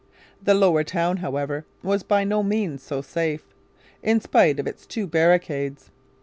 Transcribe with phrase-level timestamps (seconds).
[0.41, 3.43] The Lower Town, however, was by no means so safe,
[4.01, 5.91] in spite of its two barricades.